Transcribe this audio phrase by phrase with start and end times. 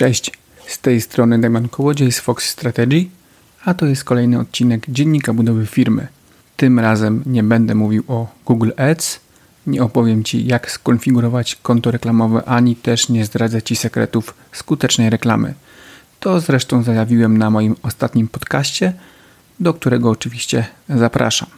[0.00, 0.30] Cześć,
[0.66, 3.06] z tej strony Damian Kołodziej z Fox Strategy,
[3.64, 6.06] a to jest kolejny odcinek Dziennika Budowy Firmy.
[6.56, 9.20] Tym razem nie będę mówił o Google Ads,
[9.66, 15.54] nie opowiem Ci jak skonfigurować konto reklamowe, ani też nie zdradzę Ci sekretów skutecznej reklamy.
[16.20, 18.92] To zresztą zajawiłem na moim ostatnim podcaście,
[19.60, 21.48] do którego oczywiście zapraszam.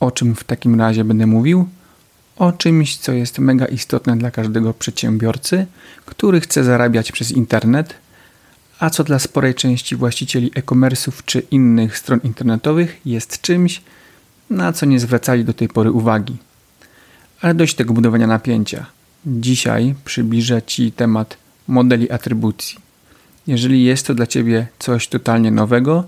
[0.00, 1.68] O czym w takim razie będę mówił?
[2.36, 5.66] O czymś, co jest mega istotne dla każdego przedsiębiorcy,
[6.06, 7.94] który chce zarabiać przez internet,
[8.78, 13.82] a co dla sporej części właścicieli e-commerce'ów czy innych stron internetowych jest czymś,
[14.50, 16.36] na co nie zwracali do tej pory uwagi.
[17.40, 18.86] Ale dość tego budowania napięcia.
[19.26, 21.36] Dzisiaj przybliżę Ci temat
[21.68, 22.78] modeli atrybucji.
[23.46, 26.04] Jeżeli jest to dla Ciebie coś totalnie nowego,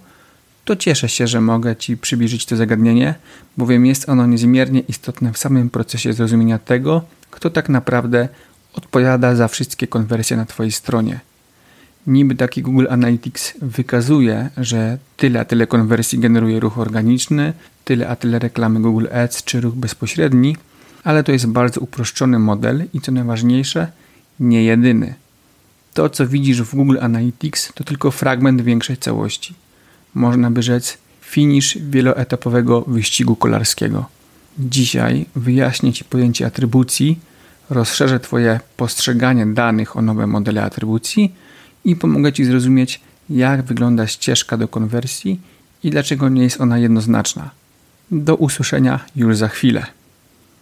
[0.64, 3.14] to cieszę się, że mogę Ci przybliżyć to zagadnienie,
[3.56, 8.28] bowiem jest ono niezmiernie istotne w samym procesie zrozumienia tego, kto tak naprawdę
[8.74, 11.20] odpowiada za wszystkie konwersje na Twojej stronie.
[12.06, 17.52] Niby taki Google Analytics wykazuje, że tyle a tyle konwersji generuje ruch organiczny,
[17.84, 20.56] tyle a tyle reklamy Google Ads czy ruch bezpośredni,
[21.04, 23.92] ale to jest bardzo uproszczony model i co najważniejsze,
[24.40, 25.14] nie jedyny.
[25.94, 29.54] To, co widzisz w Google Analytics, to tylko fragment większej całości
[30.14, 34.06] można by rzec, finisz wieloetapowego wyścigu kolarskiego.
[34.58, 37.18] Dzisiaj wyjaśnię Ci pojęcie atrybucji,
[37.70, 41.34] rozszerzę Twoje postrzeganie danych o nowe modele atrybucji
[41.84, 45.40] i pomogę Ci zrozumieć, jak wygląda ścieżka do konwersji
[45.82, 47.50] i dlaczego nie jest ona jednoznaczna.
[48.10, 49.86] Do usłyszenia już za chwilę.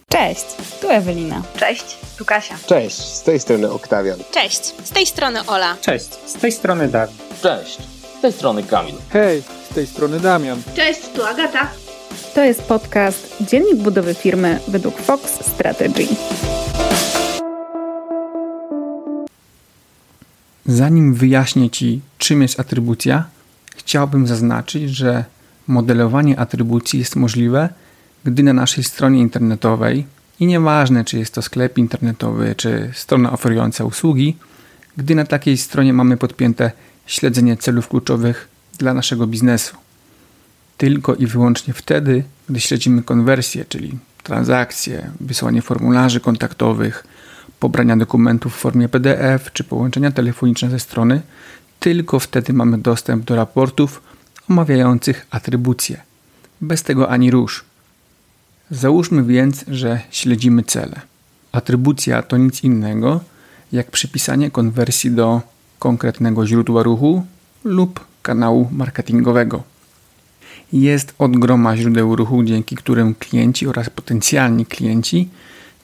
[0.09, 0.45] Cześć,
[0.81, 1.43] tu Ewelina.
[1.57, 2.55] Cześć, tu Kasia.
[2.65, 4.19] Cześć, z tej strony Oktawian.
[4.31, 5.77] Cześć, z tej strony Ola.
[5.81, 7.15] Cześć, z tej strony Dawid.
[7.41, 7.77] Cześć,
[8.23, 8.95] tej strony Kamil.
[9.09, 10.61] Hej, z tej strony Damian.
[10.75, 11.67] Cześć, tu Agata.
[12.35, 16.07] To jest podcast Dziennik Budowy Firmy według Fox Strategy.
[20.65, 23.25] Zanim wyjaśnię Ci, czym jest atrybucja,
[23.75, 25.25] chciałbym zaznaczyć, że
[25.67, 27.69] modelowanie atrybucji jest możliwe,
[28.23, 30.05] gdy na naszej stronie internetowej
[30.39, 34.37] i nieważne, czy jest to sklep internetowy, czy strona oferująca usługi,
[34.97, 36.71] gdy na takiej stronie mamy podpięte
[37.05, 38.47] śledzenie celów kluczowych
[38.77, 39.75] dla naszego biznesu.
[40.77, 47.03] Tylko i wyłącznie wtedy, gdy śledzimy konwersję, czyli transakcje, wysłanie formularzy kontaktowych,
[47.59, 51.21] pobrania dokumentów w formie PDF czy połączenia telefoniczne ze strony,
[51.79, 54.01] tylko wtedy mamy dostęp do raportów
[54.49, 56.01] omawiających atrybucje.
[56.61, 57.63] Bez tego ani rusz.
[58.71, 61.01] Załóżmy więc, że śledzimy cele.
[61.51, 63.21] Atrybucja to nic innego
[63.71, 65.41] jak przypisanie konwersji do
[65.83, 67.25] konkretnego źródła ruchu
[67.63, 69.63] lub kanału marketingowego.
[70.73, 75.29] Jest od groma źródeł ruchu, dzięki którym klienci oraz potencjalni klienci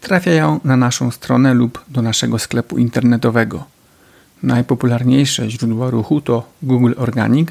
[0.02, 3.64] trafiają na naszą stronę lub do naszego sklepu internetowego.
[4.44, 7.50] Najpopularniejsze źródła ruchu to Google Organic,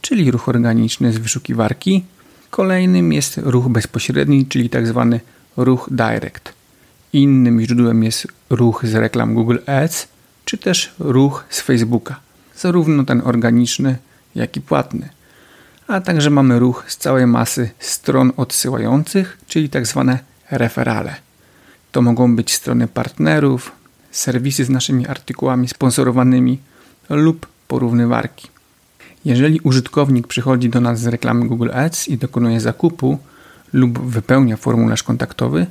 [0.00, 2.04] czyli ruch organiczny z wyszukiwarki.
[2.50, 5.08] Kolejnym jest ruch bezpośredni, czyli tzw.
[5.12, 5.20] Tak
[5.56, 6.52] ruch direct.
[7.12, 10.08] Innym źródłem jest ruch z reklam Google Ads,
[10.48, 12.20] czy też ruch z Facebooka,
[12.56, 13.96] zarówno ten organiczny,
[14.34, 15.08] jak i płatny.
[15.86, 20.18] A także mamy ruch z całej masy stron odsyłających, czyli tak zwane
[20.50, 21.14] referale.
[21.92, 23.72] To mogą być strony partnerów,
[24.10, 26.58] serwisy z naszymi artykułami sponsorowanymi
[27.10, 28.48] lub porównywarki.
[29.24, 33.18] Jeżeli użytkownik przychodzi do nas z reklamy Google Ads i dokonuje zakupu
[33.72, 35.66] lub wypełnia formularz kontaktowy,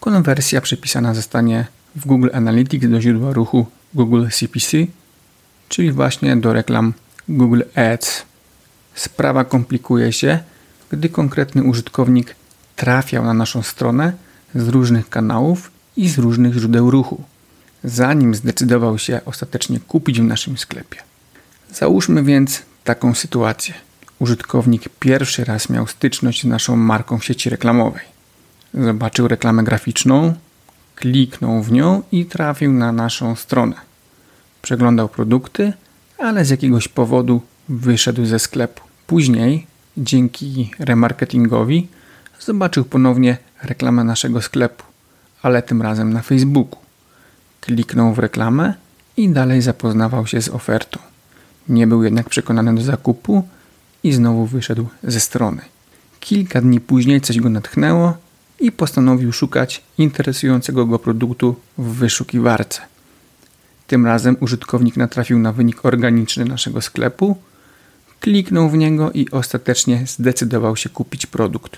[0.00, 4.86] konwersja przypisana zostanie w Google Analytics do źródła ruchu Google CPC,
[5.68, 6.92] czyli właśnie do reklam
[7.28, 8.22] Google Ads.
[8.94, 10.38] Sprawa komplikuje się,
[10.90, 12.36] gdy konkretny użytkownik
[12.76, 14.12] trafiał na naszą stronę
[14.54, 17.22] z różnych kanałów i z różnych źródeł ruchu,
[17.84, 20.98] zanim zdecydował się ostatecznie kupić w naszym sklepie.
[21.72, 23.74] Załóżmy więc taką sytuację.
[24.18, 28.04] Użytkownik pierwszy raz miał styczność z naszą marką w sieci reklamowej.
[28.74, 30.34] Zobaczył reklamę graficzną,
[30.96, 33.76] kliknął w nią i trafił na naszą stronę.
[34.62, 35.72] Przeglądał produkty,
[36.18, 38.82] ale z jakiegoś powodu wyszedł ze sklepu.
[39.06, 41.88] Później, dzięki remarketingowi,
[42.40, 44.84] zobaczył ponownie reklamę naszego sklepu,
[45.42, 46.78] ale tym razem na Facebooku.
[47.60, 48.74] Kliknął w reklamę
[49.16, 51.00] i dalej zapoznawał się z ofertą.
[51.68, 53.48] Nie był jednak przekonany do zakupu
[54.02, 55.62] i znowu wyszedł ze strony.
[56.20, 58.16] Kilka dni później coś go natchnęło
[58.60, 62.80] i postanowił szukać interesującego go produktu w wyszukiwarce.
[63.86, 67.36] Tym razem użytkownik natrafił na wynik organiczny naszego sklepu,
[68.20, 71.76] kliknął w niego i ostatecznie zdecydował się kupić produkt.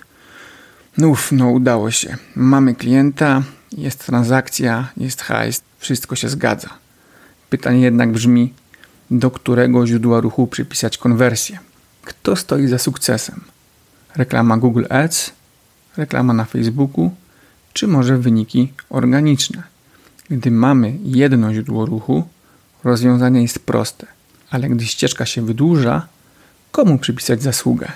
[1.02, 2.16] Uf, no udało się.
[2.34, 3.42] Mamy klienta,
[3.72, 6.68] jest transakcja, jest hajs, wszystko się zgadza.
[7.50, 8.54] Pytanie jednak brzmi,
[9.10, 11.58] do którego źródła ruchu przypisać konwersję.
[12.02, 13.40] Kto stoi za sukcesem?
[14.16, 15.32] Reklama Google Ads,
[15.96, 17.10] reklama na Facebooku,
[17.72, 19.62] czy może wyniki organiczne?
[20.30, 22.28] Gdy mamy jedno źródło ruchu,
[22.84, 24.06] rozwiązanie jest proste,
[24.50, 26.06] ale gdy ścieżka się wydłuża,
[26.72, 27.92] komu przypisać zasługę?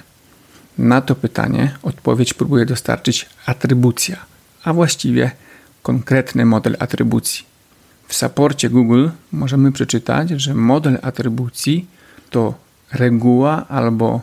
[0.79, 4.17] Na to pytanie odpowiedź próbuje dostarczyć atrybucja,
[4.65, 5.31] a właściwie
[5.83, 7.45] konkretny model atrybucji.
[8.09, 11.87] W saporcie Google możemy przeczytać, że model atrybucji
[12.31, 12.55] to
[12.93, 14.21] reguła albo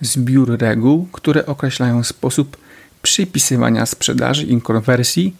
[0.00, 2.56] zbiór reguł, które określają sposób
[3.06, 5.34] przypisywania sprzedaży i konwersji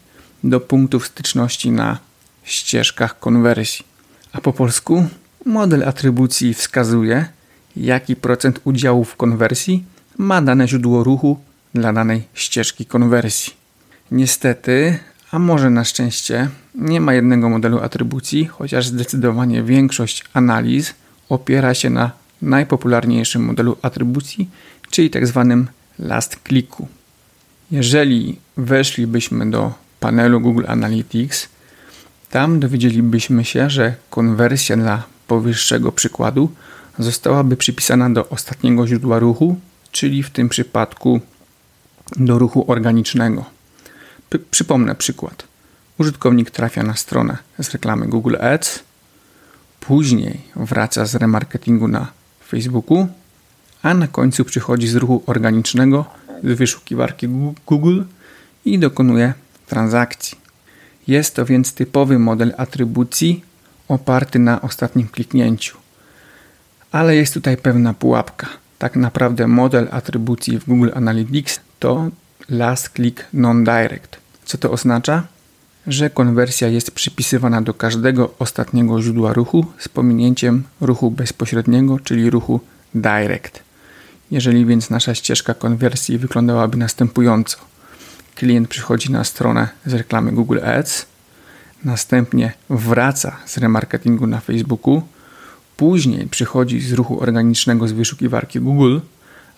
[0.45, 1.99] do punktów styczności na
[2.45, 3.85] ścieżkach konwersji.
[4.33, 5.07] A po polsku
[5.47, 7.27] model atrybucji wskazuje,
[7.77, 9.85] jaki procent udziału w konwersji
[10.19, 11.39] ma dane źródło ruchu
[11.75, 13.53] dla danej ścieżki konwersji.
[14.11, 14.99] Niestety,
[15.31, 20.95] a może na szczęście, nie ma jednego modelu atrybucji, chociaż zdecydowanie większość analiz
[21.29, 22.11] opiera się na
[22.43, 24.49] najpopularniejszym modelu atrybucji,
[24.91, 25.47] czyli tzw.
[25.49, 25.75] Tak
[26.09, 26.89] last clicku.
[27.71, 31.49] Jeżeli weszlibyśmy do panelu Google Analytics,
[32.31, 36.51] tam dowiedzielibyśmy się, że konwersja dla powyższego przykładu
[36.99, 39.57] zostałaby przypisana do ostatniego źródła ruchu,
[39.93, 41.21] czyli w tym przypadku
[42.17, 43.45] do ruchu organicznego.
[44.29, 45.45] P przypomnę przykład.
[45.99, 48.81] Użytkownik trafia na stronę z reklamy Google Ads,
[49.81, 52.07] później wraca z remarketingu na
[52.49, 53.07] Facebooku,
[53.83, 56.05] a na końcu przychodzi z ruchu organicznego
[56.45, 57.29] z wyszukiwarki
[57.67, 58.03] Google
[58.65, 59.35] i dokonuje
[59.67, 60.39] transakcji.
[61.07, 63.45] Jest to więc typowy model atrybucji
[63.89, 65.77] oparty na ostatnim kliknięciu.
[66.93, 68.47] Ale jest tutaj pewna pułapka.
[68.79, 72.11] Tak naprawdę model atrybucji w Google Analytics to
[72.49, 74.17] last click non-direct.
[74.45, 75.27] Co to oznacza?
[75.87, 82.61] Że konwersja jest przypisywana do każdego ostatniego źródła ruchu z pominięciem ruchu bezpośredniego, czyli ruchu
[82.95, 83.66] direct.
[84.31, 87.57] Jeżeli więc nasza ścieżka konwersji wyglądałaby następująco.
[88.35, 91.07] Klient przychodzi na stronę z reklamy Google Ads,
[91.85, 95.03] następnie wraca z remarketingu na Facebooku,
[95.77, 98.99] później przychodzi z ruchu organicznego z wyszukiwarki Google,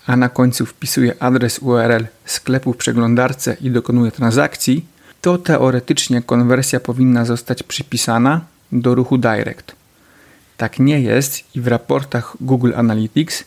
[0.07, 4.85] a na końcu wpisuje adres URL sklepu w przeglądarce i dokonuje transakcji,
[5.21, 8.41] to teoretycznie konwersja powinna zostać przypisana
[8.73, 9.73] do ruchu Direct.
[10.57, 13.45] Tak nie jest i w raportach Google Analytics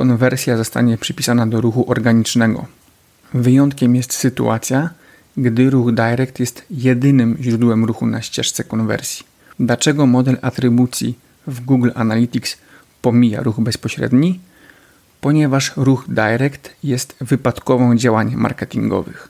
[0.00, 2.66] konwersja zostanie przypisana do ruchu organicznego.
[3.34, 4.90] Wyjątkiem jest sytuacja,
[5.36, 9.26] gdy ruch direct jest jedynym źródłem ruchu na ścieżce konwersji.
[9.58, 12.56] Dlaczego model atrybucji w Google Analytics
[13.02, 14.40] pomija ruch bezpośredni?
[15.20, 19.28] Ponieważ ruch direct jest wypadkową działań marketingowych.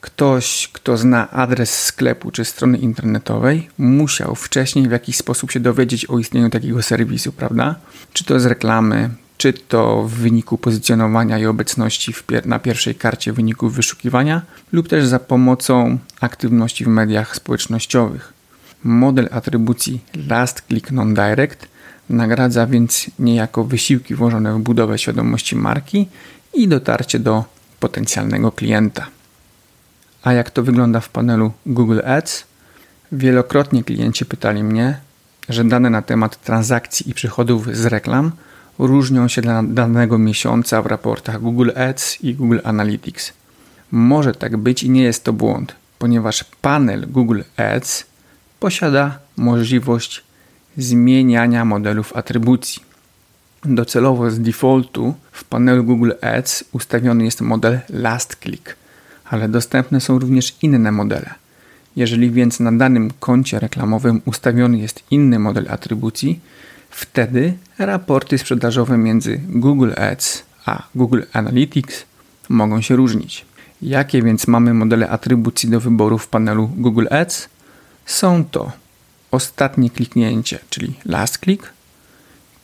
[0.00, 6.06] Ktoś, kto zna adres sklepu czy strony internetowej, musiał wcześniej w jakiś sposób się dowiedzieć
[6.06, 7.74] o istnieniu takiego serwisu, prawda?
[8.12, 9.10] Czy to z reklamy,
[9.42, 14.42] czy to w wyniku pozycjonowania i obecności pier na pierwszej karcie wyników wyszukiwania,
[14.72, 18.32] lub też za pomocą aktywności w mediach społecznościowych.
[18.84, 21.68] Model atrybucji Last Click Non-Direct
[22.10, 26.08] nagradza więc niejako wysiłki włożone w budowę świadomości marki
[26.54, 27.44] i dotarcie do
[27.80, 29.06] potencjalnego klienta.
[30.22, 32.44] A jak to wygląda w panelu Google Ads?
[33.12, 35.00] Wielokrotnie klienci pytali mnie,
[35.48, 38.32] że dane na temat transakcji i przychodów z reklam
[38.78, 43.32] różnią się dla danego miesiąca w raportach Google Ads i Google Analytics.
[43.90, 48.04] Może tak być i nie jest to błąd, ponieważ panel Google Ads
[48.60, 50.22] posiada możliwość
[50.76, 52.82] zmieniania modelów atrybucji.
[53.64, 58.76] Docelowo z defaultu w panelu Google Ads ustawiony jest model Last Click,
[59.24, 61.34] ale dostępne są również inne modele.
[61.96, 66.40] Jeżeli więc na danym koncie reklamowym ustawiony jest inny model atrybucji,
[66.92, 72.04] Wtedy raporty sprzedażowe między Google Ads a Google Analytics
[72.48, 73.44] mogą się różnić.
[73.82, 77.48] Jakie więc mamy modele atrybucji do wyboru w panelu Google Ads?
[78.06, 78.72] Są to
[79.30, 81.72] ostatnie kliknięcie, czyli last click,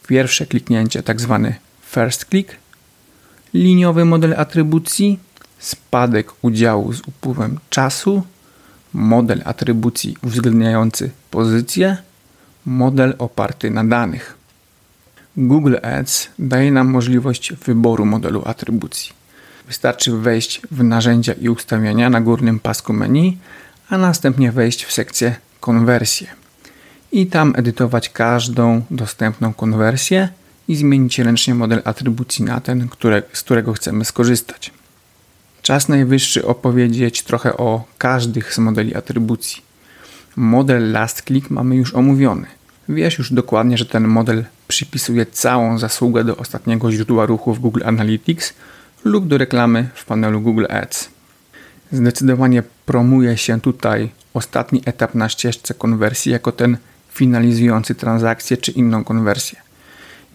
[0.07, 2.57] pierwsze kliknięcie, tak zwany first click,
[3.55, 5.19] liniowy model atrybucji,
[5.59, 8.23] spadek udziału z upływem czasu,
[8.93, 11.97] model atrybucji uwzględniający pozycję
[12.69, 14.35] model oparty na danych.
[15.37, 19.13] Google Ads daje nam możliwość wyboru modelu atrybucji.
[19.67, 23.39] Wystarczy wejść w narzędzia i ustawienia na górnym pasku menu,
[23.89, 26.27] a następnie wejść w sekcję konwersje
[27.13, 30.29] i tam edytować każdą dostępną konwersję
[30.69, 34.71] i zmienić ręcznie model atrybucji na ten, które, z którego chcemy skorzystać.
[35.63, 39.63] Czas najwyższy opowiedzieć trochę o każdych z modeli atrybucji.
[40.37, 42.58] Model last click mamy już omówiony.
[42.89, 47.83] Wiesz już dokładnie, że ten model przypisuje całą zasługę do ostatniego źródła ruchu w Google
[47.85, 48.55] Analytics
[49.05, 51.09] lub do reklamy w panelu Google Ads.
[51.93, 56.77] Zdecydowanie promuje się tutaj ostatni etap na ścieżce konwersji jako ten
[57.11, 59.59] finalizujący transakcję czy inną konwersję.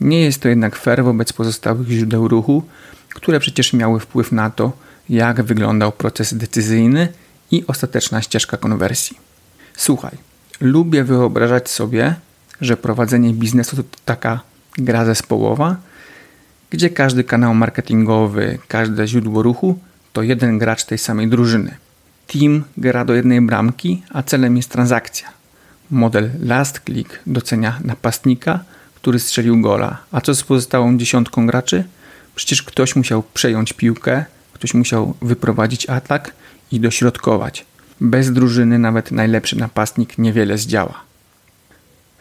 [0.02, 2.64] Nie jest to jednak fair wobec pozostałych źródeł ruchu,
[3.10, 4.72] które przecież miały wpływ na to,
[5.10, 7.08] jak wyglądał proces decyzyjny
[7.52, 9.18] i ostateczna ścieżka konwersji.
[9.78, 10.18] Słuchaj,
[10.62, 12.16] lubię wyobrażać sobie,
[12.64, 14.40] że prowadzenie biznesu to taka
[14.78, 15.76] gra zespołowa,
[16.70, 19.80] gdzie każdy kanał marketingowy, każde źródło ruchu
[20.14, 21.76] to jeden gracz tej samej drużyny.
[22.28, 25.28] Team gra do jednej bramki, a celem jest transakcja.
[25.92, 28.60] Model last click docenia napastnika,
[28.96, 29.98] który strzelił gola.
[30.12, 31.84] A co z pozostałą dziesiątką graczy?
[32.36, 36.34] Przecież ktoś musiał przejąć piłkę, ktoś musiał wyprowadzić atak
[36.72, 37.66] i dośrodkować.
[38.02, 41.13] Bez drużyny nawet najlepszy napastnik niewiele zdziała.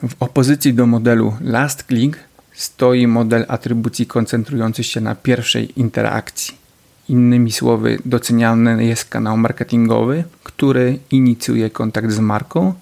[0.09, 2.19] W opozycji do modelu last click
[2.53, 6.55] stoi model atrybucji koncentrujący się na pierwszej interakcji.
[7.09, 12.75] Innymi słowy, doceniany jest kanał marketingowy, który inicjuje kontakt z marką,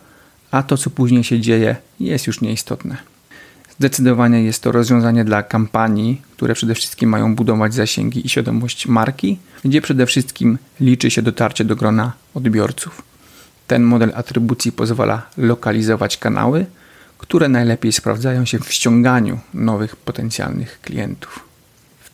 [0.50, 2.97] a to, co później się dzieje, jest już nieistotne.
[3.79, 9.39] Zdecydowanie jest to rozwiązanie dla kampanii, które przede wszystkim mają budować zasięgi i świadomość marki,
[9.65, 13.03] gdzie przede wszystkim liczy się dotarcie do grona odbiorców.
[13.67, 16.67] Ten model atrybucji pozwala lokalizować kanały,
[17.21, 21.41] które najlepiej sprawdzają się w ściąganiu nowych potencjalnych klientów.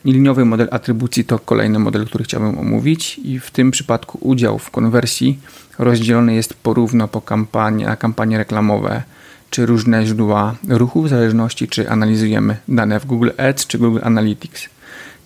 [0.05, 4.71] Liniowy model atrybucji to kolejny model, który chciałbym omówić i w tym przypadku udział w
[4.71, 5.39] konwersji
[5.79, 9.03] rozdzielony jest porówno po kampanii, na kampanie reklamowe
[9.51, 14.69] czy różne źródła ruchu, w zależności czy analizujemy dane w Google Ads czy Google Analytics.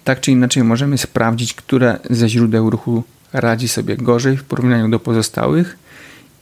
[0.04, 5.00] Tak czy inaczej możemy sprawdzić, które ze źródeł ruchu radzi sobie gorzej w porównaniu do
[5.00, 5.78] pozostałych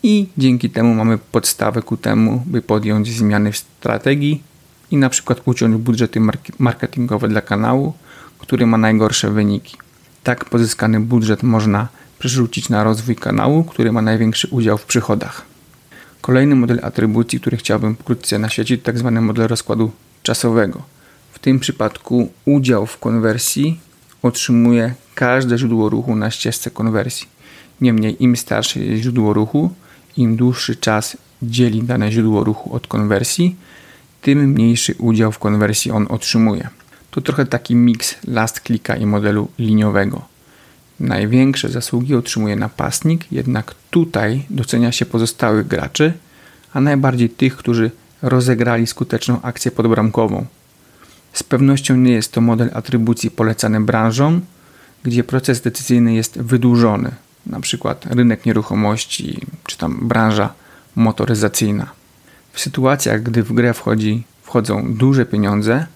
[0.03, 4.43] i dzięki temu mamy podstawę ku temu, by podjąć zmiany w strategii
[4.91, 6.21] i na przykład uciąć budżety
[6.59, 7.93] marketingowe dla kanału,
[8.39, 9.77] który ma najgorsze wyniki.
[10.23, 11.89] Tak pozyskany budżet można
[12.19, 15.43] przerzucić na rozwój kanału, który ma największy udział w przychodach.
[16.21, 19.91] Kolejny model atrybucji, który chciałbym pokrótce naświecić, tak zwany model rozkładu
[20.23, 20.83] czasowego.
[21.33, 23.81] W tym przypadku udział w konwersji
[24.23, 27.27] otrzymuje każde źródło ruchu na ścieżce konwersji.
[27.81, 29.71] Niemniej im starsze jest źródło ruchu,
[30.19, 33.57] im dłuższy czas dzieli dane źródło ruchu od konwersji,
[34.23, 36.69] tym mniejszy udział w konwersji on otrzymuje.
[37.11, 40.23] To trochę taki miks last clicka i modelu liniowego.
[41.01, 46.13] Największe zasługi otrzymuje napastnik, jednak tutaj docenia się pozostałych graczy,
[46.73, 47.91] a najbardziej tych, którzy
[48.23, 50.47] rozegrali skuteczną akcję podbramkową.
[51.33, 54.41] Z pewnością nie jest to model atrybucji polecany branżom,
[55.03, 57.11] gdzie proces decyzyjny jest wydłużony,
[57.49, 60.53] na przykład rynek nieruchomości czy tam branża
[60.97, 61.91] motoryzacyjna.
[62.53, 65.87] W sytuacjach, gdy w grę wchodzi, wchodzą duże pieniądze,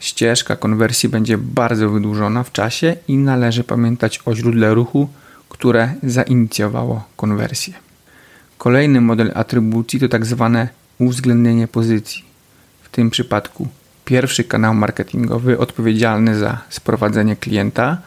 [0.00, 5.08] ścieżka konwersji będzie bardzo wydłużona w czasie i należy pamiętać o źródle ruchu,
[5.48, 7.74] które zainicjowało konwersję.
[8.58, 12.24] Kolejny model atrybucji to tak zwane uwzględnienie pozycji.
[12.82, 13.68] W tym przypadku
[14.04, 17.98] pierwszy kanał marketingowy odpowiedzialny za sprowadzenie klienta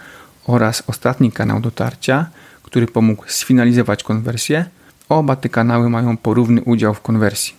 [0.47, 2.25] oraz ostatni kanał dotarcia,
[2.69, 4.65] który pomógł sfinalizować konwersję.
[5.09, 7.53] Oba te kanały mają porówny udział w konwersji.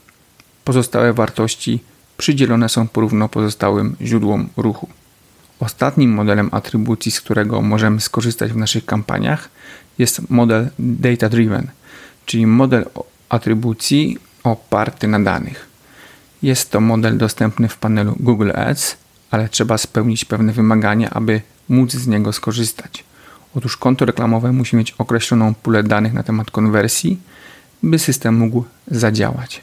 [0.65, 1.81] Pozostałe wartości
[2.19, 4.89] przydzielone są porówno pozostałym źródłom ruchu.
[5.61, 9.49] Ostatnim modelem atrybucji, z którego możemy skorzystać w naszych kampaniach,
[9.99, 11.67] jest model data driven,
[12.27, 12.85] czyli model
[13.29, 15.67] atrybucji oparty na danych.
[16.43, 18.97] Jest to model dostępny w panelu Google Ads,
[19.31, 23.05] ale trzeba spełnić pewne wymagania, aby móc z niego skorzystać.
[23.55, 27.19] Otóż konto reklamowe musi mieć określoną pulę danych na temat konwersji,
[27.83, 29.63] by system mógł zadziałać.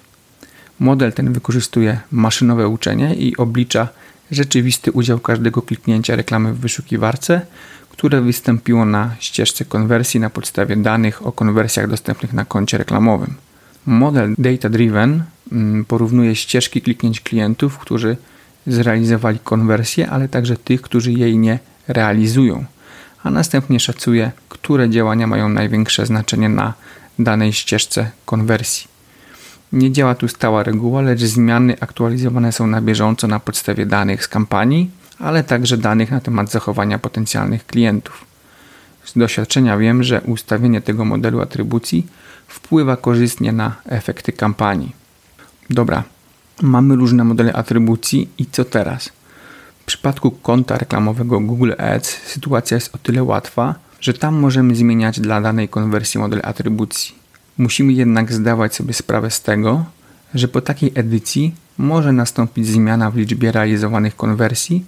[0.79, 3.87] Model ten wykorzystuje maszynowe uczenie i oblicza
[4.31, 7.41] rzeczywisty udział każdego kliknięcia reklamy w wyszukiwarce,
[7.89, 13.33] które wystąpiło na ścieżce konwersji na podstawie danych o konwersjach dostępnych na koncie reklamowym.
[13.85, 18.17] Model Data Driven mm, porównuje ścieżki kliknięć klientów, którzy
[18.67, 22.65] zrealizowali konwersję, ale także tych, którzy jej nie realizują,
[23.23, 26.73] a następnie szacuje, które działania mają największe znaczenie na
[27.19, 28.87] danej ścieżce konwersji.
[29.71, 34.27] Nie działa tu stała reguła, lecz zmiany aktualizowane są na bieżąco na podstawie danych z
[34.27, 38.25] kampanii, ale także danych na temat zachowania potencjalnych klientów.
[39.05, 42.07] Z doświadczenia wiem, że ustawienie tego modelu atrybucji
[42.47, 44.95] wpływa korzystnie na efekty kampanii.
[45.69, 46.03] Dobra,
[46.61, 49.09] mamy różne modele atrybucji i co teraz?
[49.87, 55.19] W przypadku konta reklamowego Google Ads sytuacja jest o tyle łatwa, że tam możemy zmieniać
[55.19, 57.15] dla danej konwersji model atrybucji.
[57.57, 59.85] Musimy jednak zdawać sobie sprawę z tego,
[60.33, 64.85] że po takiej edycji może nastąpić zmiana w liczbie realizowanych konwersji,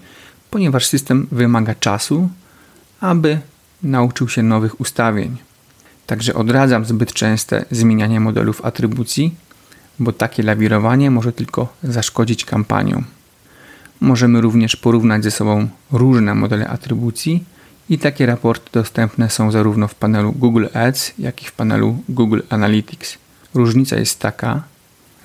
[0.52, 2.30] ponieważ system wymaga czasu,
[3.02, 3.40] aby
[3.84, 5.38] nauczył się nowych ustawień.
[6.08, 9.36] Także odradzam zbyt częste zmienianie modelów atrybucji,
[10.00, 13.19] bo takie lawirowanie może tylko zaszkodzić kampaniom.
[14.02, 17.44] Możemy również porównać ze sobą różne modele atrybucji
[17.90, 22.40] i takie raporty dostępne są zarówno w panelu Google Ads, jak i w panelu Google
[22.50, 23.18] Analytics.
[23.54, 24.64] Różnica jest taka,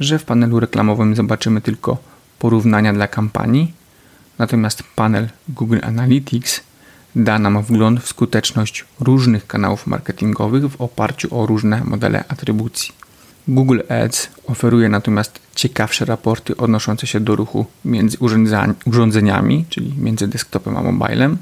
[0.00, 1.99] że w panelu reklamowym zobaczymy tylko
[2.38, 3.73] porównania dla kampanii,
[4.38, 6.61] natomiast panel Google Analytics
[7.16, 12.93] da nam wgląd w skuteczność różnych kanałów marketingowych w oparciu o różne modele atrybucji.
[13.49, 18.16] Google Ads oferuje natomiast ciekawsze raporty odnoszące się do ruchu między
[18.87, 21.38] urządzeniami, czyli między desktopem a mobilem.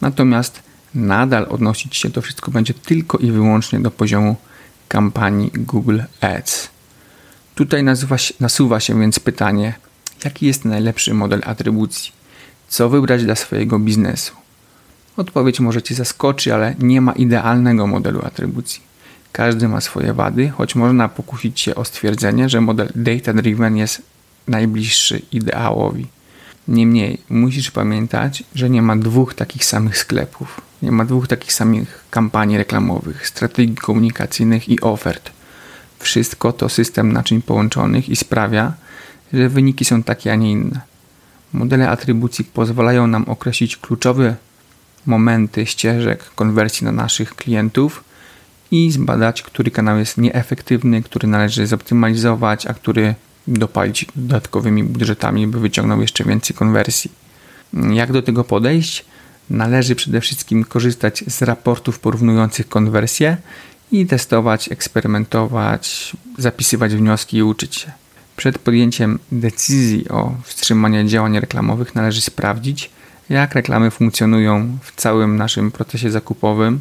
[0.00, 0.62] Natomiast
[0.94, 4.36] nadal odnosić się to wszystko będzie tylko i wyłącznie do poziomu
[4.88, 6.68] kampanii Google Ads.
[7.54, 9.74] Tutaj nasuwa się, nasuwa się więc pytanie,
[10.24, 12.12] jaki jest najlepszy model atrybucji?
[12.68, 14.32] Co wybrać dla swojego biznesu?
[15.16, 18.89] Odpowiedź może Cię zaskoczy, ale nie ma idealnego modelu atrybucji.
[19.32, 24.02] Każdy ma swoje wady, choć można pokusić się o stwierdzenie, że model data-driven jest
[24.48, 26.06] najbliższy ideałowi.
[26.68, 32.04] Niemniej musisz pamiętać, że nie ma dwóch takich samych sklepów, nie ma dwóch takich samych
[32.10, 35.30] kampanii reklamowych, strategii komunikacyjnych i ofert.
[35.98, 38.72] Wszystko to system naczyń połączonych i sprawia,
[39.32, 40.80] że wyniki są takie, a nie inne.
[41.52, 44.36] Modele atrybucji pozwalają nam określić kluczowe
[45.06, 48.04] momenty ścieżek konwersji na naszych klientów
[48.70, 53.14] i zbadać, który kanał jest nieefektywny, który należy zoptymalizować, a który
[53.46, 57.10] dopalić dodatkowymi budżetami, by wyciągnął jeszcze więcej konwersji.
[57.90, 59.04] Jak do tego podejść?
[59.50, 63.36] Należy przede wszystkim korzystać z raportów porównujących konwersje
[63.92, 67.92] i testować, eksperymentować, zapisywać wnioski i uczyć się.
[68.36, 72.90] Przed podjęciem decyzji o wstrzymaniu działań reklamowych należy sprawdzić,
[73.28, 76.80] jak reklamy funkcjonują w całym naszym procesie zakupowym,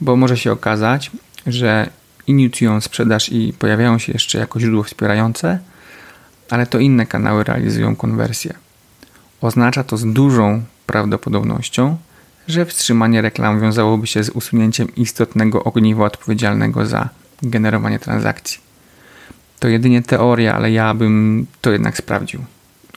[0.00, 1.10] bo może się okazać,
[1.46, 1.90] że
[2.26, 5.58] inicjują sprzedaż i pojawiają się jeszcze jako źródło wspierające,
[6.50, 8.54] ale to inne kanały realizują konwersję.
[9.40, 11.96] Oznacza to z dużą prawdopodobnością,
[12.48, 17.08] że wstrzymanie reklam wiązałoby się z usunięciem istotnego ogniwa odpowiedzialnego za
[17.42, 18.60] generowanie transakcji.
[19.60, 22.44] To jedynie teoria, ale ja bym to jednak sprawdził.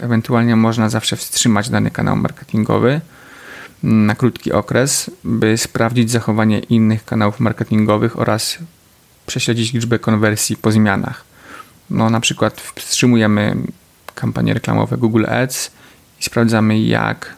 [0.02, 3.02] Ewentualnie można zawsze wstrzymać dany kanał marketingowy
[3.86, 8.58] na krótki okres, by sprawdzić zachowanie innych kanałów marketingowych oraz
[9.26, 11.24] prześledzić liczbę konwersji po zmianach.
[11.90, 13.56] No, na przykład wstrzymujemy
[14.16, 15.72] kampanie reklamowe Google Ads
[16.22, 17.36] i sprawdzamy, jak